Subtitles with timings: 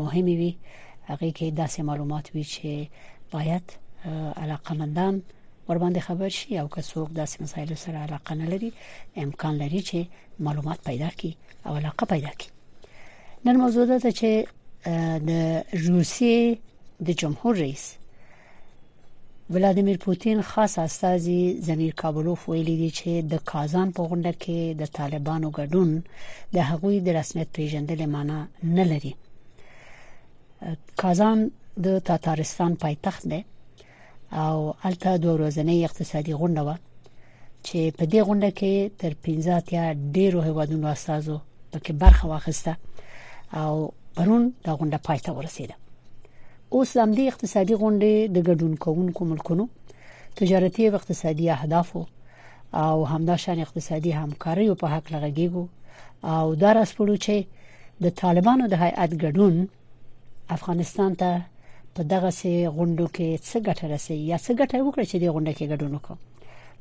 [0.00, 0.52] مهمې وي
[1.10, 2.72] هغه کې داسې معلومات وي چې
[3.34, 3.64] باید
[4.42, 5.14] علاقه مندان
[5.68, 8.70] ور باندې خبر شي او که څوک داسې مسایل سره علاقه نه لري
[9.24, 9.98] امکان لري چې
[10.46, 11.32] معلومات پیدا کړي
[11.66, 12.48] او علاقه پیدا کړي
[13.44, 14.30] نن موضوع ده چې
[15.28, 15.32] د
[15.88, 16.56] روسي
[17.06, 17.84] د جمهور رئیس
[19.54, 24.92] ولادیمیر پوتین خاص استازي زمیر کابلوف ویلي دی چې د کازان په غونډه کې د
[24.98, 25.90] طالبانو ګډون
[26.54, 28.40] د هغوی د رسمیت پیژندل معنی
[28.78, 29.12] نه لري
[30.96, 31.50] قازان
[31.84, 33.40] د تاتارستان پایتخت دی
[34.44, 34.56] او
[34.88, 36.70] الته دوه ورځې اقتصادي غونډه و
[37.66, 39.84] چې په دې غونډه کې تر 15 یا
[40.16, 41.36] ډیرو هوادونو استادو
[41.72, 42.72] پکې برخه واخیسته
[43.62, 43.72] او
[44.16, 45.74] پرون دا غونډه پای ته ورسیده
[46.74, 49.64] اوس د دې اقتصادي غونډې د ګډون کوونکو ملکونو
[50.40, 51.96] تجارتي او اقتصادي اهداف
[52.84, 55.62] او همداشان اقتصادي همکاري په حق لغږیږو
[56.34, 57.36] او دا راسپړو چې
[58.04, 59.54] د طالبانو د هیئت ګډون
[60.50, 61.30] افغانستان ته
[61.94, 65.52] په دغه سي غونډو کې څه ګټه رسي یا څه ګټه وکړي چې د غونډه
[65.58, 66.16] کې ګډون وکړي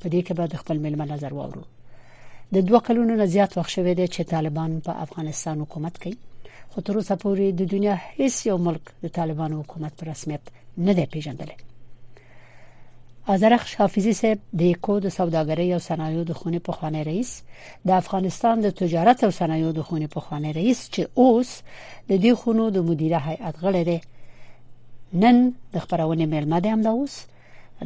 [0.01, 1.63] په دې کې به د خپل ملمن نظر واورو
[2.53, 6.17] د دوه کلونو نه زیات وخت شوه دی چې طالبان په افغانستان حکومت کوي
[6.71, 10.43] خو تر اوسه پورې د دنیا هیڅ یو ملک د طالبانو حکومت په رسمیت
[10.87, 11.55] نه دی پیژندلی
[13.27, 17.29] ازرخ حافظی صاحب د یکو د سوداګرۍ او صنایعو د خونې په خوانی رئیس
[17.87, 21.49] د افغانستان د تجارت او صنایعو د خونې په خوانی رئیس چې اوس
[22.09, 23.99] د دې خونو د مدیره هیئت غړی دی
[25.23, 25.37] نن
[25.73, 27.15] د خبرونه مېلمه دی هم دا اوس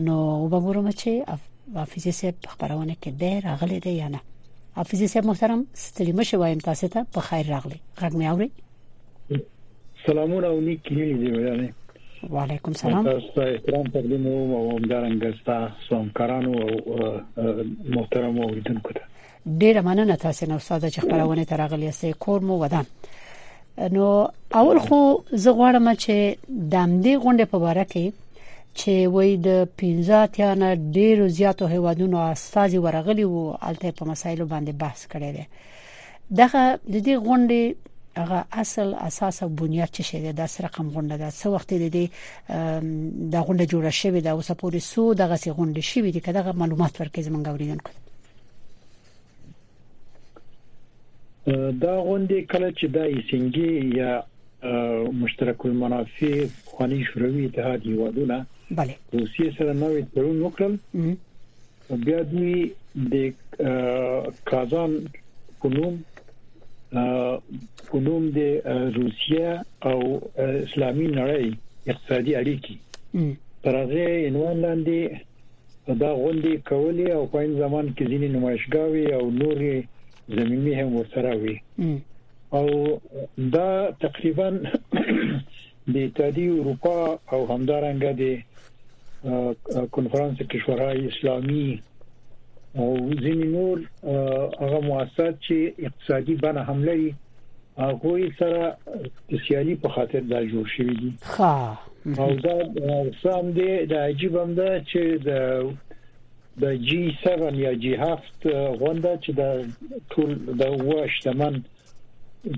[0.10, 0.16] نو
[0.54, 1.12] وبورم چې
[1.82, 4.20] حافظی صاحب خبرونه کې دی راغلی دی یا نه
[4.82, 8.50] حافظی صاحب محترم ستلیمه شوایم تاسو ته په خیر راغلی غږ مې اوري
[10.08, 11.70] سلامونه او نیک هیلې دې ولرئ
[12.30, 17.22] وعلیکم السلام تاسو ته احترام تقدیم او همدارنګه تاسو همکارانو او
[17.90, 19.02] محترم اوریدونکو ته
[19.58, 22.86] ډیره مننه تاسو نو ساده چې خبرونه ترغلې سې کور مو ودان
[23.94, 25.00] نو اول خو
[25.34, 26.38] زه غواړم چې
[26.72, 28.14] د امدې غونډه په اړه کې
[28.74, 34.46] چې وای د 15 تیا نه ډیرو زیاتو هیوادونو استازي ورغلي وو الته په مسایلو
[34.46, 35.46] باندې بحث کړي دي
[36.42, 37.64] دغه د دې غونډې
[38.18, 41.90] هغه اصل اساس او بنیاد چې شې د 10 رقم غونډه ده څو وخت دې
[43.34, 46.94] د غونډه جوړه شوې ده اوس پورې سو دغه سي غونډه شوې دي کله معلومات
[47.00, 47.92] ورکې زمونږ اوریدونکو
[51.86, 54.24] دا غونډه کله چې د ایسنګي یا
[55.24, 56.36] مشترک المنافع
[56.66, 60.78] خواني شوروي اتحاد یوادونه bale روسیې سره نوې تړون وکړل
[62.06, 63.14] بیا دوی د
[64.52, 64.92] کازان
[65.62, 66.02] په نوم
[66.94, 68.40] علوم د
[69.00, 69.50] روسیا
[69.90, 69.98] او
[70.68, 71.46] اسلامي نړۍ
[71.92, 72.76] اقتصادي اړیکې
[73.64, 75.00] پر هغه عنوان لاندې
[76.04, 79.76] دا غونډې کولې او په این زمان کې ځینې نمایشګاوي او نورې
[80.38, 81.56] زمینی هم ورسره وي
[82.58, 82.66] او
[83.56, 83.70] دا
[84.04, 84.48] تقریبا
[85.94, 86.98] د اتحادیه اروپا
[87.34, 88.24] او همدارنګه د
[89.96, 91.68] کنفرانس کشورهای اسلامي
[92.80, 92.90] او
[93.24, 93.78] ځینې نور
[94.62, 95.56] هغه مؤسسات چې
[95.88, 97.10] اقتصادي بنه حمله یې
[97.84, 98.64] هغه سره
[99.46, 101.58] سیالي په خاطر دا جوړ شوی دي ها
[102.24, 102.56] او دا
[103.24, 105.32] سم دی د عجیب هم ده چې د
[106.62, 109.44] د جی 7 یا جی 7 غونډه چې د
[110.12, 110.30] ټول
[110.62, 111.56] د واشتمن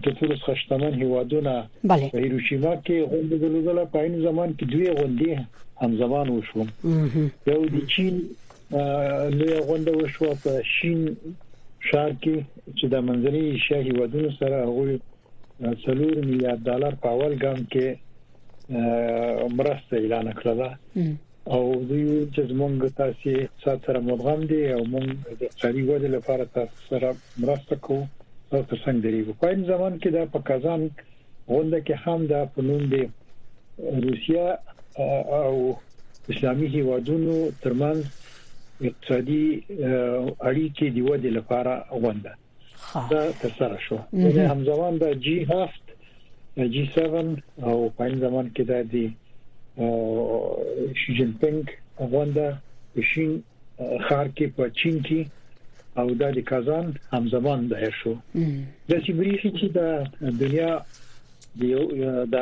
[0.04, 1.54] د ټول خشتمن هیوادونه
[1.90, 5.32] په هیروشیما کې غونډه درلوده په عین زمان کې دوی غونډې
[5.82, 6.64] هم زمان وشو
[7.52, 8.14] یو د چین
[8.72, 11.00] لوی غونډه وشوه په شین
[11.90, 12.46] شار کې
[12.78, 15.00] چې د منځنۍ شاهي ودونو سره هغه
[15.86, 20.70] څلور میلیارډ ډالر په اول ګام کې مرسته اعلان کړه
[21.58, 25.08] او دوی چې موږ تاسو اقتصاد سره مدغم دي او موږ
[25.40, 27.16] د اقتصادي ودې لپاره تاسو سره
[27.46, 28.00] مرسته کوو
[28.52, 30.88] تاسو څنګه دی په کوم ځمان کې دا په کازان
[31.48, 33.04] غونډه کې هم دا په نوم دی
[34.06, 34.48] روسیا
[35.44, 35.54] او
[36.34, 38.26] اسلامي هیوادونو ترمنځ
[38.88, 39.44] اقتصادي
[40.48, 41.74] اړیکې دی ودی لپاره
[42.04, 42.32] غونډه
[43.12, 48.64] دا تر سره شو یعنی همزمان د جی 7 جی 7 او په زمان کې
[48.72, 49.06] دا دی
[51.02, 51.64] شي جن پینګ
[52.12, 52.58] غونډه
[52.96, 53.32] په شین
[54.08, 55.22] خار کې په چین کې
[56.02, 58.14] او دا د کازان همزمان ده شو
[58.90, 59.82] د سیبریخي چې د
[60.44, 60.72] دنیا
[62.38, 62.40] د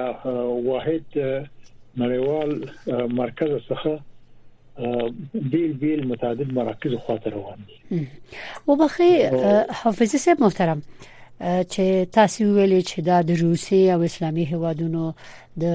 [0.69, 1.05] واحد
[2.01, 2.51] نړیوال
[3.21, 3.99] مرکز څخه
[5.33, 7.57] بیل بیل متعدد مراکز خواته روان
[7.89, 8.07] دي
[8.67, 9.27] وبخي
[9.69, 10.81] حافظ سه محترم
[11.71, 11.83] چې
[12.17, 15.05] تاسو ویلې چې دا د روسي او اسلامي هیوادونو
[15.61, 15.65] د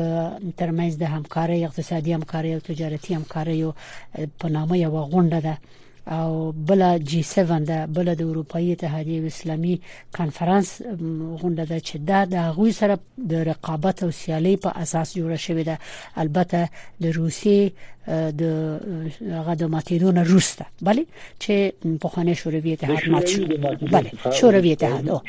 [0.58, 3.58] ترمنځ د همکارۍ اقتصادي همکارۍ او تجارتي همکارۍ
[4.40, 5.54] په نامه یو غونډه ده
[6.10, 9.81] او بل جی 7 ده بل د اروپאי اتحادیه اسلامي
[10.12, 10.82] کانفرنس
[11.40, 15.62] غونډه ده چې دا د غوي سره د رقابت او سیالي په اساس جوړه شوې
[15.69, 15.78] ده
[16.16, 16.69] البته
[17.02, 17.72] د روسي
[18.40, 18.43] د
[19.38, 21.04] هغه د ماتیدون روسته بله
[21.44, 21.54] چې
[22.02, 23.46] په خانه شوروي اتحاد مات شو
[23.94, 24.10] بله
[24.40, 25.20] شوروي اتحاد او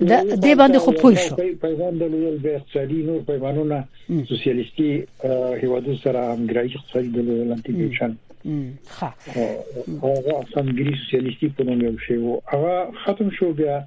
[0.00, 3.84] د دې باندې خو پوه شو پیغام د لویل به اقتصادي نور پیغامونه
[4.28, 5.04] سوسیالیستي
[5.62, 8.12] هیوادو سره همګرایي اقتصادي د لویل انټیګریشن
[8.46, 9.12] ښه
[10.02, 12.74] هغه سنګري سوسیالیستي اکونومي شو هغه
[13.04, 13.78] ختم شو بیا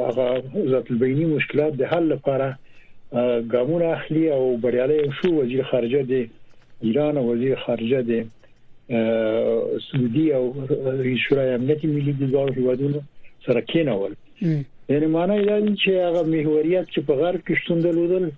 [0.08, 0.28] هغه
[0.70, 2.48] ذات البینی مشکلات د حل لپاره
[3.52, 10.44] ګامونه اخلي او بریالي شو وزیر خارجه د ایران او وزیر خارجه د سعودي او
[11.26, 13.00] شورای امنیت ملي د ځوان هیوادونو
[13.50, 14.18] سره کېنول
[14.88, 18.28] یعنی معنی دا چې هغه محوریت چې په غرب کې شتون درلودل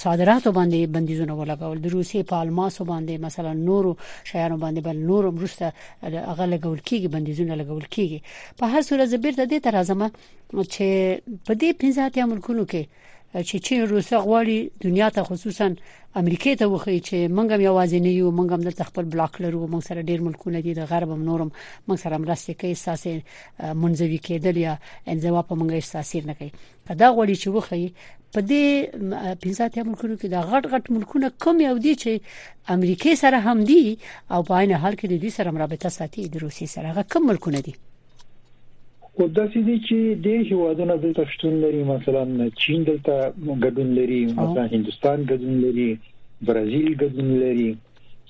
[0.02, 3.90] صادراتو باندې بندیزونه ولګول د روسیې په الماسو باندې مثلا نورو
[4.30, 5.66] شیانو باندې بل نورو مرسته
[6.30, 8.18] هغه لګول کیږي بندیزونه لګول کیږي
[8.59, 10.06] په هر صورت زبیر د دې تر ازمه
[10.75, 10.87] چې
[11.47, 12.83] په دې 15 ملکونو کې
[13.42, 15.66] چې چین روسه غواړي دنیا ته خصوصا
[16.20, 19.66] امریکای ته وخی چې موږ هم یوازې نه یو موږ هم د خپل بلاک لرو
[19.72, 21.50] موږ سره ډیر ملکونه دي د غرب هم نورم
[21.88, 23.02] موږ سره مرسته کوي احساس
[23.82, 24.74] منځوي کېدل یا
[25.12, 26.50] انزوا په موږ احساس نه کوي
[26.90, 27.84] په دا غوړي چې وخی
[28.34, 28.66] په دې
[29.42, 32.12] پینځاتیا ملکونو کې دا غټ غټ ملکونه کم یو دي چې
[32.76, 33.82] امریکای سره هم دي
[34.32, 37.22] او په عین حال کې د دې سره رابطه ساتي د روسي سره هغه کم
[37.32, 37.74] ملکونه دي
[39.16, 42.23] خو د سې چې د هیوادونو د شتون لري مثلا
[42.62, 43.18] چین دلته
[43.64, 45.85] ګډون لري مثلا هندستان ګډون لري
[46.49, 47.68] برازیل ګډون لري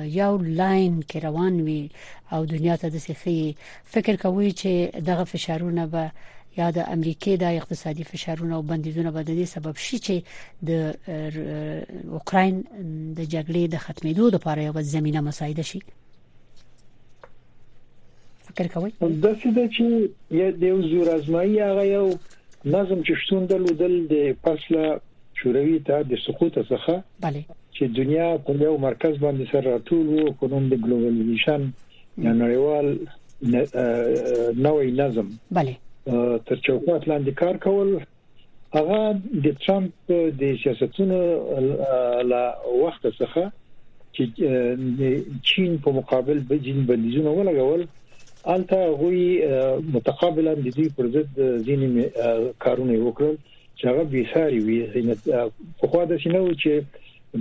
[0.05, 1.89] یو لاین کې روان وي
[2.31, 6.11] او دنیا ته د سخي فکر کوي چې دغه فشارونه به
[6.57, 10.13] یا د امریکای د اقتصادي فشارونو او بندیزونو به د دې سبب شي چې
[10.67, 10.71] د
[12.17, 12.63] اوکرين
[13.17, 15.79] د جګړې د ختمېدو لپاره یو زمينه مساعده شي
[18.47, 19.47] فکر کوي دا چې
[20.61, 22.17] د یو زور ازمایي هغه یو
[22.65, 24.95] نظم چې شتون درلودل د فاصله
[25.41, 27.41] شوروي ته د سقوط څخه bale
[27.75, 31.61] چې دنیا په یو مرکز باندې سره راټول وو په نوم د ګلوبلایزیشن
[32.25, 32.87] یا نړیوال
[34.65, 35.27] نوې نظم
[35.59, 35.71] bale
[36.47, 37.89] تر چوکاټ لاندې کار کول
[38.75, 38.99] هغه
[39.45, 40.11] د ترامپ
[40.41, 41.19] د سیاستونو
[42.33, 42.41] لا
[42.81, 43.51] وخت څخه
[44.17, 47.87] چې چین په مقابل به جین بندیزونه ولګول
[48.45, 51.35] البته هغه متقابلا د دې پر ضد
[51.67, 51.87] ځینې
[52.63, 53.35] کارونه وکړل
[53.77, 54.79] چې هغه به ساري وي
[55.79, 56.71] په خو دا شنو چې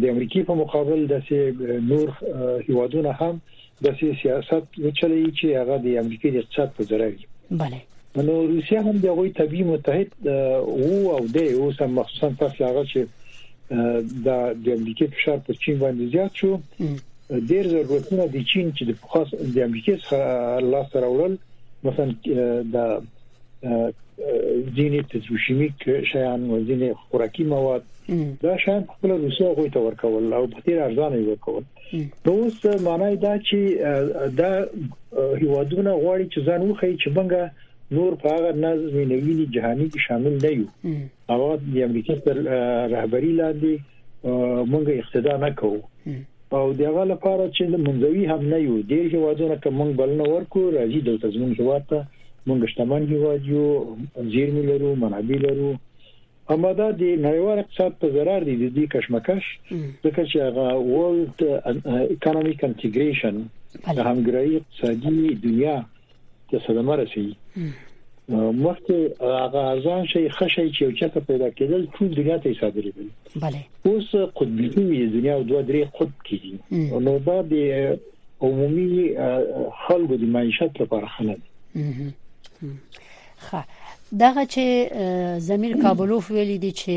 [0.03, 1.23] د امریکای په مقابل د
[1.91, 2.09] نور
[2.69, 3.35] هیوادونه هم
[3.85, 7.25] د سیاست وچلې چې هغه د امریکای د اقتصاد په ذریعہ وي
[7.63, 7.81] bale
[8.29, 12.83] نو روسیا هم د غوي طبي متحد او او د اوس هم مخصوصا په هغه
[12.93, 13.01] چې
[14.65, 16.53] د امریکای فشار په چین باندې زیات شو
[17.49, 20.21] ډیر ضرورتونه د چین چې د خاص د امریکا څخه
[20.75, 21.35] لاس راوړل
[21.85, 22.07] مثلا
[22.75, 22.79] د
[24.77, 27.83] ځینې تزوشیمیک شیان او ځینې خوراکي مواد
[28.47, 31.65] دا شان خپل روسیا غوي ته ورکول او په تیر ارزانه ورکول
[32.27, 33.59] نو اوس معنی دا چې
[34.41, 34.51] دا
[35.41, 37.45] هیوادونه غواړي چې ځان وخی چې بنګه
[37.97, 42.43] نور په هغه نظم نویني جهاني کې شامل نه یو او د امریکا پر
[42.95, 43.73] رهبری لاندې
[44.73, 45.79] مونږ اقتدا نه کوو
[46.57, 51.11] او دغه لپاره چې منځوي هم نه یو ډیر هوادونه کوم بلنه ورکو راځي د
[51.25, 51.99] تضمین هواد ته
[52.49, 53.65] مونږ شتمن هواد یو
[54.33, 55.71] زیرمې لرو منابع لرو
[56.55, 59.45] اماده د نړیوال اقتصاد په zarar دي د دې کشمکش
[60.05, 61.39] ځکه چې هغه ورلد
[62.17, 63.35] اکانومیک انټیګریشن
[63.99, 65.77] د همګرای اقتصادي دنیا
[66.51, 67.35] ته صدمه رسوي
[68.35, 73.07] مخکې هغه ارزان شي خشي چې یو چاته پیدا کېدل ټول دنیا ته صادرېدل
[73.37, 76.55] bale اوس قطبي وي دنیا دوه درې قطب کېږي
[77.07, 77.99] نو دا د
[78.41, 79.15] عمومي
[79.87, 81.41] خلکو د معیشت لپاره خلل
[81.75, 83.65] ښه
[84.21, 86.95] دغه چې زمير کابلوف ویلي دي چې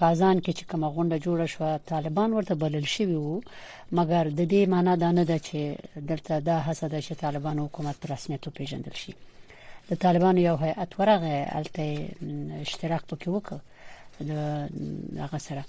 [0.00, 3.40] کازان کې چې کوم غونډه جوړه شو طالبان ورته بلل شوی وو
[3.98, 8.48] مګر د دې معنی دا نه ده چې دلته دا حسد چې طالبان حکومت رسمیت
[8.60, 9.12] پیژندل شي
[9.90, 11.88] د طالبانو یو هیئت ورغه الته
[12.66, 13.58] اشتراک پکې وکړ
[14.28, 15.62] د هغه سره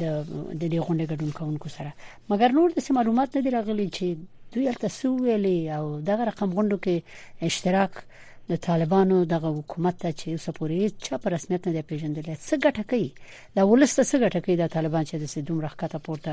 [0.00, 0.02] د
[0.60, 1.90] د دې غونډې ګډون کوونکو سره
[2.30, 4.06] مګر نور د معلومات نه دی راغلي چې
[4.52, 6.96] دوی الته سوېلې او دغه رقم غونډو کې
[7.48, 7.92] اشتراک
[8.50, 13.08] د طالبانو دغه حکومت ته چې سپورې چا پر رسمیت نه پیژندل څه ګټه کوي
[13.56, 16.32] دا ولسته څه ګټه کوي د طالبان چې د سیدوم رخکته پورته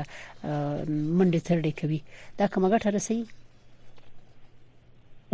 [1.18, 2.00] منډه ترډه کوي
[2.38, 3.43] دا کومه ګټه رسېږي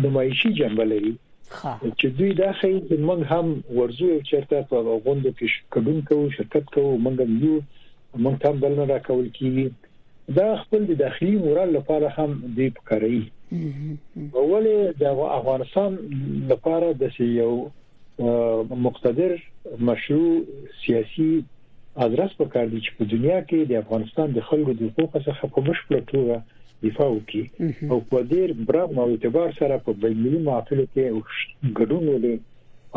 [0.06, 1.14] نمایشي جنبه لري
[1.98, 3.46] چې دوی دا ښیي چې موږ هم
[3.78, 7.54] ورزو یو چیرته په غونډه کې شکون کوو شرکت کوو موږ یو
[8.24, 9.66] موږ هم بل نه راکول کیږي
[10.38, 13.20] دا خپل د داخلي مورال لپاره هم دی پکاري
[14.52, 15.02] ولې د
[15.38, 15.90] افغانستان
[16.52, 17.02] لپاره د
[17.40, 17.52] یو
[18.86, 19.30] مقتدر
[19.88, 20.32] مشروع
[20.82, 21.32] سیاسي
[22.06, 25.60] ادرس پکار دي چې په دنیا کې د افغانستان د خلکو د حقوقو څخه په
[25.68, 26.36] بشپړه توګه
[26.86, 27.44] دفاع وکړي
[27.94, 32.36] او په ډېر برغم او اعتبار سره په بینالمللي معافلو کې ګډون ولري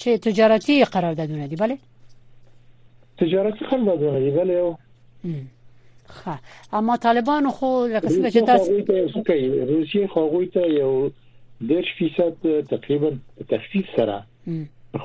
[0.00, 1.78] چې تجارتي قراردادونه دي بله
[3.24, 4.76] تجارتي قراردادونه دي بله یو
[6.18, 6.38] خا
[6.80, 10.90] اما طالبان خو لکه څنګه چې تاسو کوي روسي خو ته یو
[11.72, 13.08] دیش فیصد تقریبا
[13.52, 14.18] تخفیف سره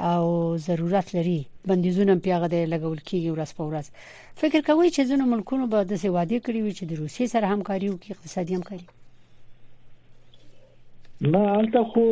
[0.00, 3.86] او ضرورت لري بندیزونه په هغه د لګول کیږي ورځ په ورځ
[4.40, 7.88] فکر کوي چې ځینو ملکونو به د سوادي کړی وي چې د روسي سره همکاري
[7.90, 8.86] وکړي اقتصادي همکاري
[11.32, 12.04] ما البته خو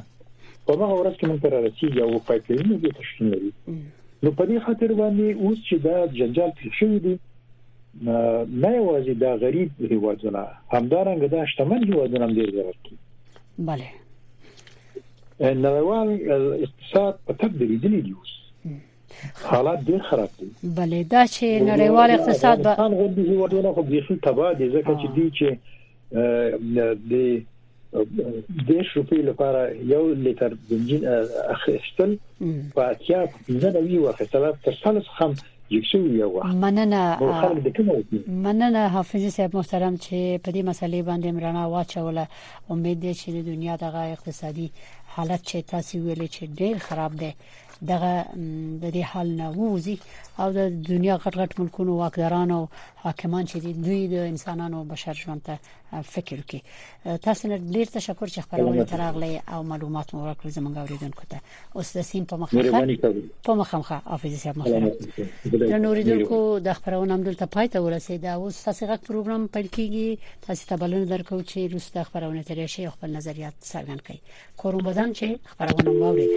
[0.65, 3.51] په هغه ورځ کې موږ ترځي یو پایپلاین دي تشکیل لري
[4.23, 9.31] نو په دې خاطر باندې اوس چې دا جنجال پیښ شوی دی نه یوازې دا
[9.43, 12.97] غریب هیوادونه همدارنګه دا شتمن هیوادونه هم ډیر ضرورت دي
[13.69, 13.87] bale
[15.65, 18.33] نړیوال اقتصاد په تبدیل دي اوس
[19.51, 20.47] حالات ډیر خراب دي
[20.79, 25.07] بله دا چې نړیوال اقتصاد د افغانستان غوډي هیوادونه خو بيخي تباہ دي ځکه چې
[25.15, 25.55] دي چې
[27.11, 27.15] د
[28.67, 31.07] دیش روپی لپاره یو لیتر بنزین
[31.49, 32.17] اخیستل
[32.75, 35.33] په اتیا زنه وی وخصله تر سالس خام
[35.69, 37.23] یکسو یو وخت مننه
[38.27, 42.27] مننه حافظ صاحب محترم چې په دې مسلې باندې مرنا واچوله
[42.69, 44.69] امید دي چې د دنیا دغه اقتصادي
[45.07, 47.31] حالت چې تاسو ویلې چې ډیر خراب دی
[47.87, 48.25] دغه
[48.81, 49.97] د دې حال نه ووزي
[50.39, 52.67] او د دنیا غټ غټ ملکونو واکدارانو او
[53.03, 55.59] حاکمان چې دوی د انسانانو بشر ژوند ته
[56.15, 56.63] فکر کوي
[57.25, 61.41] تاسو نه ډیر تشکر چې خبرونه ترغلې او معلومات مو راکړل زموږ اوریدونکو ته
[61.75, 63.77] اوس د سیم په مخه په مخه
[64.11, 64.79] حافظ صاحب مخه
[65.77, 70.47] نو اوریدونکو د خبرونه هم دلته پای ته ورسید او تاسو غږ پروګرام پیل کیږي
[70.47, 74.17] تاسو ته بلنه درکو چې روسته خبرونه ترې شي خپل نظریات څرګند کړئ
[74.57, 76.29] کوم بدن چې خبرونه واورید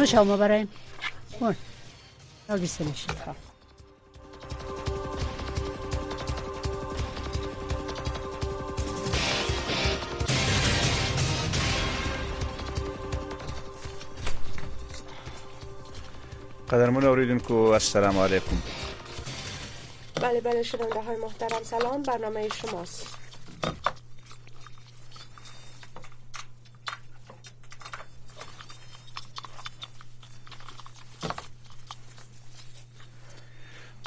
[0.00, 0.68] نوش ما برایم
[1.40, 1.56] کن
[2.48, 2.92] از بیسته من
[16.70, 18.56] قدرمون که السلام علیکم
[20.14, 23.06] بله بله شنونده های محترم سلام برنامه شماست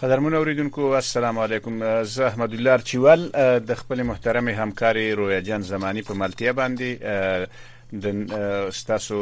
[0.03, 3.21] قدرمن اوریدونکو السلام علیکم زه احمد الله چوال
[3.67, 9.21] د خپل محترم همکاري رویا جان زمانی په ملتیا باندې د ستاسو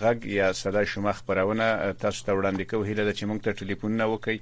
[0.00, 3.90] غږ یا صدا شما خبرونه تاسو ته وړاندې کوو هیله ده چې موږ ته ټلیفون
[4.00, 4.40] نه وکړي